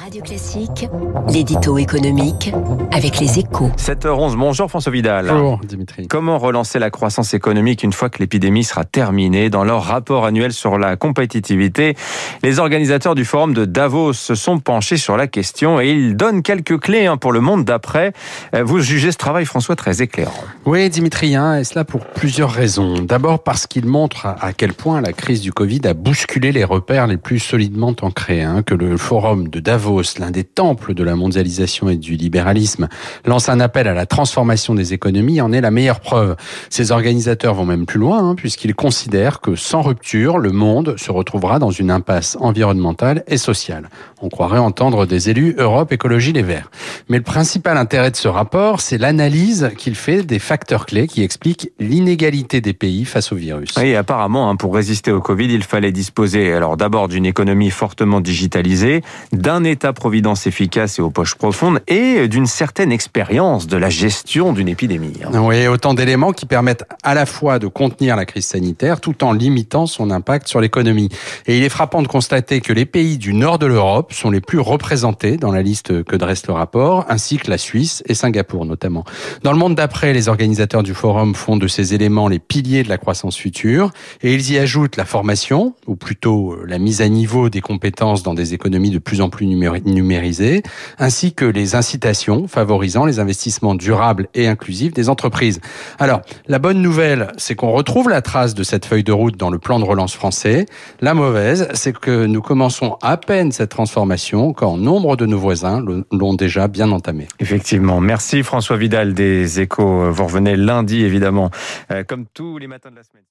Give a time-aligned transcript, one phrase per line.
[0.00, 0.88] Radio Classique,
[1.28, 2.52] l'édito économique
[2.92, 3.70] avec les échos.
[3.76, 5.26] 7h11, bonjour François Vidal.
[5.28, 6.06] Bonjour Dimitri.
[6.06, 10.52] Comment relancer la croissance économique une fois que l'épidémie sera terminée Dans leur rapport annuel
[10.52, 11.96] sur la compétitivité,
[12.44, 16.42] les organisateurs du forum de Davos se sont penchés sur la question et ils donnent
[16.42, 18.12] quelques clés hein, pour le monde d'après.
[18.54, 20.44] Euh, vous jugez ce travail, François, très éclairant.
[20.64, 23.00] Oui, Dimitri, hein, et cela pour plusieurs raisons.
[23.00, 27.08] D'abord parce qu'il montre à quel point la crise du Covid a bousculé les repères
[27.08, 29.87] les plus solidement ancrés, hein, que le forum de Davos
[30.18, 32.88] l'un des temples de la mondialisation et du libéralisme,
[33.24, 36.36] lance un appel à la transformation des économies, en est la meilleure preuve.
[36.68, 41.10] Ces organisateurs vont même plus loin, hein, puisqu'ils considèrent que sans rupture, le monde se
[41.10, 43.88] retrouvera dans une impasse environnementale et sociale.
[44.20, 46.70] On croirait entendre des élus Europe Écologie Les Verts.
[47.08, 51.22] Mais le principal intérêt de ce rapport, c'est l'analyse qu'il fait des facteurs clés qui
[51.22, 53.76] expliquent l'inégalité des pays face au virus.
[53.78, 58.20] Et apparemment, hein, pour résister au Covid, il fallait disposer alors d'abord d'une économie fortement
[58.20, 59.02] digitalisée,
[59.32, 64.66] d'un État-providence efficace et aux poches profondes et d'une certaine expérience de la gestion d'une
[64.66, 65.12] épidémie.
[65.24, 65.40] Hein.
[65.40, 69.32] Oui, autant d'éléments qui permettent à la fois de contenir la crise sanitaire tout en
[69.32, 71.10] limitant son impact sur l'économie.
[71.46, 74.40] Et il est frappant de constater que les pays du nord de l'Europe sont les
[74.40, 78.64] plus représentés dans la liste que dresse le rapport, ainsi que la Suisse et Singapour
[78.64, 79.04] notamment.
[79.44, 82.88] Dans le monde d'après, les organisateurs du forum font de ces éléments les piliers de
[82.88, 87.48] la croissance future et ils y ajoutent la formation, ou plutôt la mise à niveau
[87.48, 90.62] des compétences dans des économies de plus en plus numériques numérisées,
[90.98, 95.60] ainsi que les incitations favorisant les investissements durables et inclusifs des entreprises.
[95.98, 99.50] Alors, la bonne nouvelle, c'est qu'on retrouve la trace de cette feuille de route dans
[99.50, 100.66] le plan de relance français.
[101.00, 105.84] La mauvaise, c'est que nous commençons à peine cette transformation quand nombre de nos voisins
[106.12, 107.28] l'ont déjà bien entamée.
[107.40, 108.00] Effectivement.
[108.00, 110.10] Merci François Vidal des Échos.
[110.10, 111.50] Vous revenez lundi, évidemment,
[111.92, 113.24] euh, comme tous les matins de la semaine.